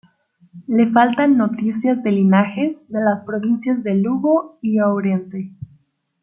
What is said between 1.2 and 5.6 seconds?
noticias de linajes de las provincias de Lugo y Ourense.